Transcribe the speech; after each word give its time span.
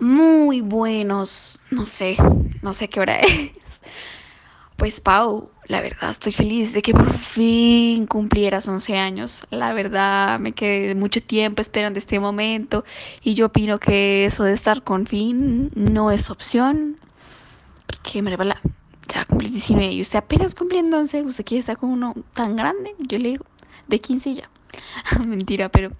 muy 0.00 0.60
buenos. 0.60 1.60
No 1.70 1.84
sé, 1.84 2.16
no 2.62 2.74
sé 2.74 2.88
qué 2.88 3.00
hora 3.00 3.16
es. 3.20 3.82
Pues 4.76 5.00
Pau, 5.00 5.50
la 5.68 5.80
verdad 5.80 6.10
estoy 6.10 6.32
feliz 6.32 6.74
de 6.74 6.82
que 6.82 6.92
por 6.92 7.16
fin 7.16 8.06
cumplieras 8.06 8.68
11 8.68 8.98
años. 8.98 9.46
La 9.50 9.72
verdad 9.72 10.38
me 10.38 10.52
quedé 10.52 10.94
mucho 10.94 11.22
tiempo 11.22 11.62
esperando 11.62 11.98
este 11.98 12.20
momento 12.20 12.84
y 13.22 13.34
yo 13.34 13.46
opino 13.46 13.78
que 13.78 14.26
eso 14.26 14.44
de 14.44 14.52
estar 14.52 14.82
con 14.82 15.06
fin 15.06 15.70
no 15.74 16.10
es 16.10 16.28
opción. 16.30 16.98
Porque 17.86 18.20
me 18.20 18.36
la 18.36 18.60
ya 19.08 19.24
cumplí 19.24 19.48
19 19.48 19.92
y 19.92 20.02
usted 20.02 20.18
apenas 20.18 20.54
cumpliendo 20.54 20.98
11, 20.98 21.22
usted 21.22 21.44
quiere 21.44 21.60
estar 21.60 21.78
con 21.78 21.90
uno 21.90 22.14
tan 22.34 22.56
grande. 22.56 22.94
Yo 22.98 23.18
le 23.18 23.30
digo, 23.30 23.46
de 23.86 24.00
15 24.00 24.34
ya. 24.34 24.50
Mentira, 25.24 25.68
pero 25.68 25.92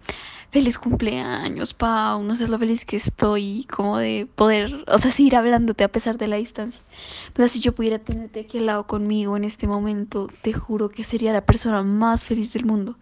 feliz 0.56 0.78
cumpleaños, 0.78 1.74
Pau. 1.74 2.23
No 2.23 2.34
sé 2.34 2.48
lo 2.48 2.59
feliz 2.59 2.87
que 2.87 2.96
estoy, 2.96 3.66
como 3.70 3.98
de 3.98 4.27
poder, 4.37 4.87
o 4.87 4.98
sea, 4.98 5.10
seguir 5.12 5.37
hablándote 5.37 5.84
a 5.84 5.88
pesar 5.88 6.16
de 6.16 6.29
la 6.29 6.37
distancia. 6.37 6.80
Pero 7.34 7.46
si 7.51 7.60
yo 7.60 7.74
pudiera 7.74 7.98
tenerte 7.98 8.41
aquí 8.41 8.56
al 8.56 8.65
lado 8.65 8.87
conmigo 8.87 9.37
en 9.37 9.45
este 9.45 9.66
momento, 9.66 10.29
te 10.41 10.55
juro 10.55 10.88
que 10.88 11.05
sería 11.05 11.34
la 11.34 11.42
persona 11.42 11.82
más 11.82 12.24
feliz 12.24 12.55
del 12.55 12.65
mundo. 12.65 12.96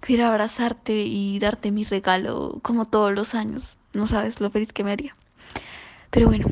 Quiero 0.00 0.26
abrazarte 0.26 1.04
y 1.04 1.38
darte 1.38 1.70
mi 1.70 1.84
regalo, 1.84 2.58
como 2.62 2.84
todos 2.84 3.14
los 3.14 3.36
años. 3.36 3.76
No 3.92 4.08
sabes 4.08 4.40
lo 4.40 4.50
feliz 4.50 4.72
que 4.72 4.82
me 4.82 4.90
haría. 4.90 5.14
Pero 6.10 6.26
bueno, 6.26 6.46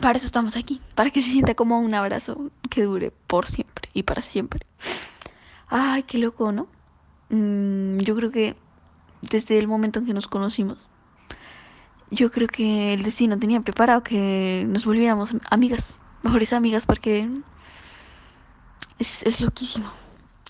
para 0.00 0.18
eso 0.18 0.26
estamos 0.26 0.56
aquí, 0.56 0.80
para 0.96 1.10
que 1.10 1.22
se 1.22 1.30
sienta 1.30 1.54
como 1.54 1.78
un 1.78 1.94
abrazo 1.94 2.50
que 2.68 2.82
dure 2.82 3.12
por 3.28 3.46
siempre 3.46 3.90
y 3.94 4.02
para 4.02 4.22
siempre. 4.22 4.66
Ay, 5.68 6.02
qué 6.02 6.18
loco, 6.18 6.50
¿no? 6.50 6.66
Mm, 7.28 7.98
yo 8.00 8.16
creo 8.16 8.32
que 8.32 8.56
desde 9.22 9.58
el 9.58 9.68
momento 9.68 9.98
en 9.98 10.06
que 10.06 10.14
nos 10.14 10.28
conocimos, 10.28 10.78
yo 12.10 12.30
creo 12.30 12.48
que 12.48 12.94
el 12.94 13.02
destino 13.02 13.36
tenía 13.36 13.60
preparado 13.60 14.02
que 14.02 14.64
nos 14.68 14.84
volviéramos 14.84 15.34
amigas, 15.50 15.94
mejores 16.22 16.52
amigas, 16.52 16.86
porque 16.86 17.28
es, 18.98 19.22
es 19.24 19.40
loquísimo. 19.40 19.90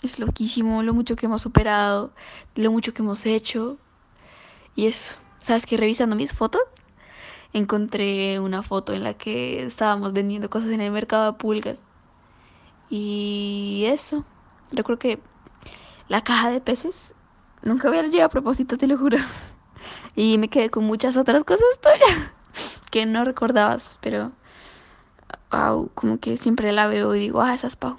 Es 0.03 0.19
loquísimo 0.19 0.83
lo 0.83 0.93
mucho 0.93 1.17
que 1.17 1.27
hemos 1.27 1.43
superado, 1.43 2.13
lo 2.55 2.71
mucho 2.71 2.93
que 2.93 3.03
hemos 3.03 3.25
hecho. 3.25 3.79
Y 4.75 4.87
eso, 4.87 5.17
¿sabes 5.41 5.65
que 5.65 5.79
Revisando 5.79 6.17
mis 6.17 6.35
fotos, 6.35 6.61
encontré 7.53 8.39
una 8.39 8.63
foto 8.63 8.93
en 8.93 9.03
la 9.03 9.15
que 9.15 9.65
estábamos 9.65 10.13
vendiendo 10.13 10.51
cosas 10.51 10.71
en 10.71 10.81
el 10.83 10.93
mercado 10.93 11.33
de 11.33 11.39
pulgas. 11.39 11.79
Y 12.91 13.85
eso, 13.87 14.25
recuerdo 14.71 14.99
que 14.99 15.19
la 16.09 16.23
caja 16.23 16.51
de 16.51 16.61
peces 16.61 17.15
nunca 17.63 17.89
hubiera 17.91 18.09
llegado 18.09 18.27
a 18.27 18.31
propósito, 18.31 18.77
te 18.77 18.87
lo 18.87 18.99
juro. 18.99 19.19
Y 20.15 20.39
me 20.39 20.49
quedé 20.49 20.71
con 20.71 20.85
muchas 20.85 21.17
otras 21.17 21.45
cosas 21.45 21.67
tuyas 21.83 22.33
que 22.91 23.07
no 23.07 23.25
recordabas, 23.25 23.99
pero 24.01 24.33
wow, 25.51 25.91
como 25.95 26.19
que 26.19 26.37
siempre 26.37 26.73
la 26.73 26.87
veo 26.87 27.15
y 27.15 27.21
digo, 27.21 27.43
ah, 27.43 27.55
esa 27.55 27.67
es 27.67 27.77
Pau. 27.77 27.99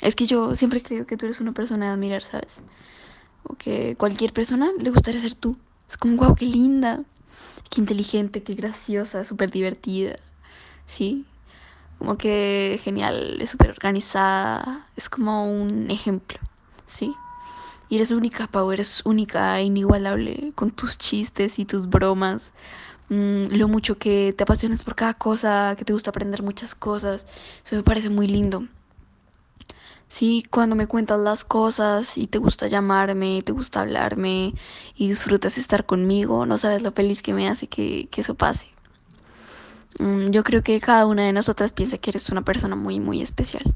Es 0.00 0.14
que 0.14 0.26
yo 0.26 0.54
siempre 0.54 0.82
creo 0.82 1.06
que 1.06 1.16
tú 1.16 1.26
eres 1.26 1.40
una 1.40 1.52
persona 1.52 1.86
de 1.86 1.92
admirar, 1.92 2.22
¿sabes? 2.22 2.60
O 3.44 3.54
que 3.54 3.96
cualquier 3.96 4.32
persona 4.32 4.70
le 4.78 4.90
gustaría 4.90 5.20
ser 5.20 5.34
tú. 5.34 5.56
Es 5.88 5.96
como, 5.96 6.16
wow, 6.16 6.34
qué 6.34 6.44
linda, 6.44 7.02
qué 7.70 7.80
inteligente, 7.80 8.42
qué 8.42 8.54
graciosa, 8.54 9.24
súper 9.24 9.50
divertida. 9.50 10.16
¿Sí? 10.86 11.24
Como 11.98 12.18
que 12.18 12.78
genial, 12.82 13.38
es 13.40 13.50
súper 13.50 13.70
organizada. 13.70 14.86
Es 14.96 15.08
como 15.08 15.50
un 15.50 15.90
ejemplo, 15.90 16.38
¿sí? 16.86 17.14
Y 17.88 17.96
eres 17.96 18.10
única, 18.10 18.46
Pau, 18.48 18.72
eres 18.72 19.02
única 19.04 19.58
e 19.60 19.64
inigualable 19.64 20.52
con 20.54 20.70
tus 20.70 20.98
chistes 20.98 21.58
y 21.58 21.64
tus 21.64 21.88
bromas. 21.88 22.52
Mm, 23.08 23.46
lo 23.56 23.68
mucho 23.68 23.98
que 23.98 24.34
te 24.36 24.44
apasionas 24.44 24.82
por 24.82 24.96
cada 24.96 25.14
cosa, 25.14 25.74
que 25.78 25.84
te 25.84 25.92
gusta 25.92 26.10
aprender 26.10 26.42
muchas 26.42 26.74
cosas. 26.74 27.26
Eso 27.64 27.76
me 27.76 27.82
parece 27.82 28.10
muy 28.10 28.26
lindo. 28.26 28.66
Sí, 30.08 30.44
cuando 30.50 30.76
me 30.76 30.86
cuentas 30.86 31.20
las 31.20 31.44
cosas 31.44 32.16
y 32.16 32.26
te 32.28 32.38
gusta 32.38 32.68
llamarme, 32.68 33.42
te 33.42 33.52
gusta 33.52 33.80
hablarme 33.80 34.54
y 34.96 35.08
disfrutas 35.08 35.58
estar 35.58 35.84
conmigo, 35.84 36.46
no 36.46 36.58
sabes 36.58 36.82
lo 36.82 36.92
feliz 36.92 37.22
que 37.22 37.34
me 37.34 37.48
hace 37.48 37.66
que, 37.66 38.08
que 38.10 38.20
eso 38.20 38.34
pase. 38.34 38.68
Mm, 39.98 40.30
yo 40.30 40.44
creo 40.44 40.62
que 40.62 40.80
cada 40.80 41.06
una 41.06 41.24
de 41.24 41.32
nosotras 41.32 41.72
piensa 41.72 41.98
que 41.98 42.10
eres 42.10 42.30
una 42.30 42.42
persona 42.42 42.76
muy, 42.76 43.00
muy 43.00 43.22
especial. 43.22 43.74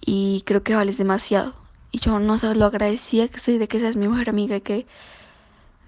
Y 0.00 0.42
creo 0.46 0.62
que 0.62 0.74
vales 0.74 0.98
demasiado. 0.98 1.65
Y 1.90 1.98
yo 1.98 2.18
no 2.18 2.38
sabes 2.38 2.56
lo 2.56 2.66
agradecida 2.66 3.28
que 3.28 3.38
soy 3.38 3.58
de 3.58 3.68
que 3.68 3.80
seas 3.80 3.96
mi 3.96 4.08
mejor 4.08 4.28
amiga 4.28 4.56
y 4.56 4.60
que 4.60 4.86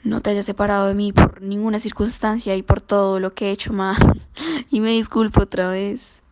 no 0.04 0.20
te 0.20 0.30
hayas 0.30 0.46
separado 0.46 0.86
de 0.86 0.94
mí 0.94 1.12
por 1.12 1.42
ninguna 1.42 1.78
circunstancia 1.78 2.54
y 2.56 2.62
por 2.62 2.80
todo 2.80 3.20
lo 3.20 3.34
que 3.34 3.48
he 3.48 3.50
hecho 3.50 3.72
mal. 3.72 3.96
Y 4.70 4.80
me 4.80 4.90
disculpo 4.90 5.42
otra 5.42 5.70
vez. 5.70 6.22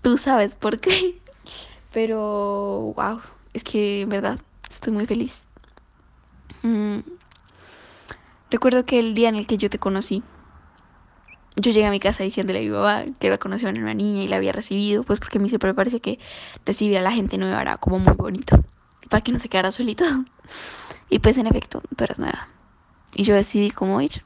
Tú 0.00 0.16
sabes 0.16 0.54
por 0.54 0.80
qué. 0.80 1.20
Pero, 1.92 2.94
wow, 2.96 3.20
es 3.52 3.62
que 3.62 4.02
en 4.02 4.08
verdad 4.08 4.38
estoy 4.70 4.92
muy 4.92 5.06
feliz. 5.06 5.40
Mm. 6.62 7.00
Recuerdo 8.50 8.84
que 8.84 8.98
el 8.98 9.14
día 9.14 9.28
en 9.28 9.34
el 9.34 9.46
que 9.46 9.58
yo 9.58 9.68
te 9.68 9.78
conocí, 9.78 10.22
yo 11.56 11.70
llegué 11.70 11.86
a 11.86 11.90
mi 11.90 12.00
casa 12.00 12.24
diciéndole 12.24 12.60
a 12.60 12.62
mi 12.62 12.68
mamá 12.68 13.04
que 13.18 13.26
había 13.26 13.38
conocido 13.38 13.70
a 13.70 13.72
una 13.74 13.94
niña 13.94 14.22
y 14.22 14.28
la 14.28 14.36
había 14.36 14.52
recibido, 14.52 15.04
pues 15.04 15.20
porque 15.20 15.38
a 15.38 15.40
mí 15.40 15.48
siempre 15.48 15.70
me 15.70 15.74
parece 15.74 16.00
que 16.00 16.18
recibir 16.64 16.98
a 16.98 17.02
la 17.02 17.12
gente 17.12 17.38
nueva 17.38 17.60
era 17.62 17.76
como 17.76 17.98
muy 17.98 18.14
bonito 18.14 18.64
para 19.14 19.22
que 19.22 19.30
no 19.30 19.38
se 19.38 19.48
quedara 19.48 19.70
solito. 19.70 20.04
Y 21.08 21.20
pues 21.20 21.36
en 21.36 21.46
efecto, 21.46 21.82
tú 21.94 22.02
eras 22.02 22.18
nueva. 22.18 22.48
Y 23.12 23.22
yo 23.22 23.36
decidí 23.36 23.70
cómo 23.70 24.00
ir. 24.00 24.24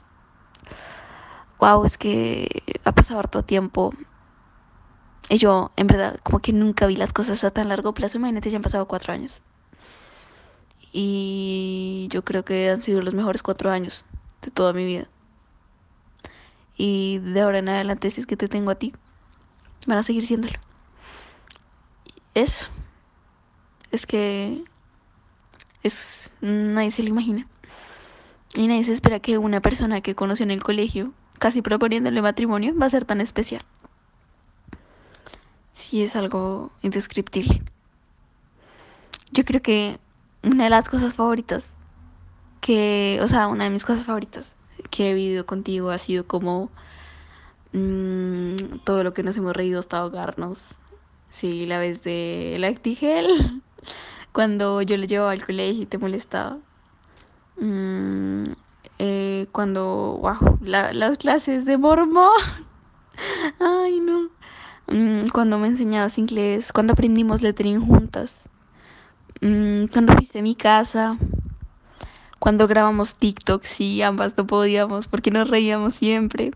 Wow, 1.58 1.84
es 1.84 1.98
que 1.98 2.62
ha 2.84 2.92
pasado 2.92 3.20
harto 3.20 3.42
tiempo. 3.42 3.92
Y 5.28 5.36
yo, 5.36 5.72
en 5.76 5.88
verdad, 5.88 6.18
como 6.22 6.38
que 6.38 6.54
nunca 6.54 6.86
vi 6.86 6.96
las 6.96 7.12
cosas 7.12 7.44
a 7.44 7.50
tan 7.50 7.68
largo 7.68 7.92
plazo. 7.92 8.16
Imagínate, 8.16 8.50
ya 8.50 8.56
han 8.56 8.62
pasado 8.62 8.88
cuatro 8.88 9.12
años. 9.12 9.42
Y 10.92 12.08
yo 12.10 12.24
creo 12.24 12.44
que 12.44 12.70
han 12.70 12.80
sido 12.80 13.02
los 13.02 13.12
mejores 13.12 13.42
cuatro 13.42 13.70
años 13.70 14.06
de 14.40 14.50
toda 14.50 14.72
mi 14.72 14.86
vida. 14.86 15.08
Y 16.78 17.18
de 17.18 17.40
ahora 17.42 17.58
en 17.58 17.68
adelante, 17.68 18.10
si 18.10 18.22
es 18.22 18.26
que 18.26 18.38
te 18.38 18.48
tengo 18.48 18.70
a 18.70 18.76
ti, 18.76 18.94
van 19.86 19.98
a 19.98 20.02
seguir 20.04 20.26
siéndolo. 20.26 20.58
Eso 22.34 22.68
es 23.90 24.06
que 24.06 24.64
es 25.88 26.30
nadie 26.40 26.90
se 26.90 27.02
lo 27.02 27.08
imagina. 27.08 27.46
Y 28.54 28.66
nadie 28.66 28.84
se 28.84 28.92
espera 28.92 29.20
que 29.20 29.38
una 29.38 29.60
persona 29.60 30.00
que 30.00 30.14
conoció 30.14 30.44
en 30.44 30.50
el 30.50 30.62
colegio, 30.62 31.12
casi 31.38 31.62
proponiéndole 31.62 32.22
matrimonio, 32.22 32.74
va 32.76 32.86
a 32.86 32.90
ser 32.90 33.04
tan 33.04 33.20
especial. 33.20 33.62
Sí, 35.74 36.02
es 36.02 36.16
algo 36.16 36.72
indescriptible. 36.82 37.62
Yo 39.32 39.44
creo 39.44 39.62
que 39.62 39.98
una 40.42 40.64
de 40.64 40.70
las 40.70 40.88
cosas 40.88 41.14
favoritas 41.14 41.66
que, 42.60 43.20
o 43.22 43.28
sea, 43.28 43.48
una 43.48 43.64
de 43.64 43.70
mis 43.70 43.84
cosas 43.84 44.04
favoritas 44.04 44.52
que 44.90 45.10
he 45.10 45.14
vivido 45.14 45.46
contigo 45.46 45.90
ha 45.90 45.98
sido 45.98 46.26
como 46.26 46.70
mmm, 47.72 48.56
todo 48.84 49.04
lo 49.04 49.12
que 49.12 49.22
nos 49.22 49.36
hemos 49.36 49.54
reído 49.54 49.78
hasta 49.78 49.98
ahogarnos. 49.98 50.58
Sí, 51.30 51.66
la 51.66 51.78
vez 51.78 52.02
de 52.02 52.56
Lactigel 52.58 53.62
cuando 54.32 54.82
yo 54.82 54.96
le 54.96 55.06
llevaba 55.06 55.32
al 55.32 55.44
colegio 55.44 55.82
y 55.82 55.86
te 55.86 55.98
molestaba. 55.98 56.58
Mm, 57.56 58.44
eh, 58.98 59.46
cuando, 59.52 60.18
wow, 60.20 60.58
las 60.60 61.18
clases 61.18 61.64
de 61.64 61.78
mormón. 61.78 62.30
Ay, 63.60 64.00
no. 64.00 64.30
Mm, 64.86 65.28
cuando 65.28 65.58
me 65.58 65.68
enseñabas 65.68 66.18
inglés, 66.18 66.72
cuando 66.72 66.92
aprendimos 66.92 67.42
lettering 67.42 67.84
juntas. 67.84 68.44
Mm, 69.40 69.86
cuando 69.86 70.14
fuiste 70.14 70.42
mi 70.42 70.54
casa. 70.54 71.16
Cuando 72.38 72.68
grabamos 72.68 73.14
TikToks 73.14 73.80
y 73.80 74.02
ambas 74.02 74.36
no 74.36 74.46
podíamos 74.46 75.08
porque 75.08 75.30
nos 75.30 75.48
reíamos 75.48 75.94
siempre. 75.94 76.52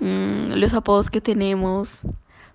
los 0.00 0.74
apodos 0.74 1.10
que 1.10 1.20
tenemos 1.20 2.02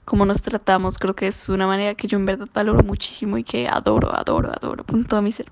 cómo 0.05 0.25
nos 0.25 0.41
tratamos, 0.41 0.97
creo 0.97 1.15
que 1.15 1.27
es 1.27 1.49
una 1.49 1.67
manera 1.67 1.95
que 1.95 2.07
yo 2.07 2.17
en 2.17 2.25
verdad 2.25 2.47
valoro 2.53 2.83
muchísimo 2.83 3.37
y 3.37 3.43
que 3.43 3.67
adoro, 3.67 4.15
adoro, 4.15 4.51
adoro 4.51 4.83
con 4.83 5.05
todo 5.05 5.21
mi 5.21 5.31
ser. 5.31 5.51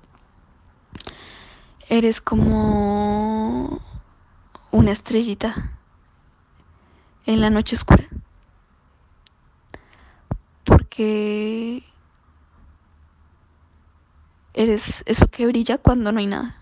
Eres 1.88 2.20
como 2.20 3.80
una 4.70 4.90
estrellita 4.90 5.72
en 7.26 7.40
la 7.40 7.50
noche 7.50 7.76
oscura. 7.76 8.08
Porque 10.64 11.82
eres 14.54 15.02
eso 15.06 15.28
que 15.28 15.46
brilla 15.46 15.78
cuando 15.78 16.12
no 16.12 16.20
hay 16.20 16.26
nada. 16.26 16.56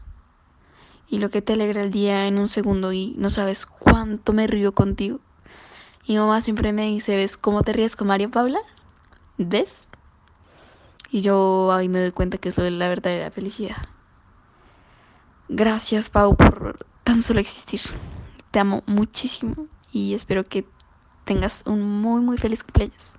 Y 1.09 1.19
lo 1.19 1.31
que 1.31 1.43
te 1.43 1.55
alegra 1.55 1.83
el 1.83 1.91
día 1.91 2.27
en 2.27 2.39
un 2.39 2.49
segundo 2.49 2.93
y 2.93 3.15
no 3.19 3.31
sabes 3.31 3.67
cuánto 3.67 4.33
me 4.33 4.47
río 4.47 4.73
contigo. 4.73 5.21
Mi 6.11 6.19
mamá 6.19 6.43
siempre 6.43 6.73
me 6.73 6.87
dice, 6.87 7.15
¿ves 7.15 7.37
cómo 7.37 7.63
te 7.63 7.73
ríes 7.73 7.95
con 7.95 8.09
María 8.09 8.29
Paula? 8.29 8.59
¿Ves? 9.39 9.85
Y 11.13 11.21
yo 11.21 11.71
ahí 11.71 11.89
me 11.89 12.01
doy 12.01 12.11
cuenta 12.11 12.37
que 12.37 12.49
es 12.49 12.59
la 12.59 12.89
verdadera 12.89 13.31
felicidad. 13.31 13.77
Gracias, 15.49 16.11
Pau, 16.11 16.35
por 16.37 16.85
tan 17.05 17.23
solo 17.23 17.39
existir. 17.39 17.81
te 18.51 18.59
amo 18.59 18.83
muchísimo 18.87 19.69
y 19.93 20.15
espero 20.15 20.49
que 20.49 20.67
tengas 21.27 21.63
un 21.65 21.81
muy, 21.81 22.21
muy 22.23 22.39
feliz 22.39 22.65
cumpleaños. 22.65 23.13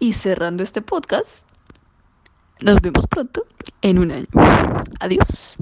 Y 0.00 0.14
cerrando 0.14 0.64
este 0.64 0.82
podcast, 0.82 1.44
nos 2.58 2.80
vemos 2.80 3.06
pronto 3.06 3.46
en 3.82 4.00
un 4.00 4.10
año. 4.10 4.26
Adiós. 4.98 5.54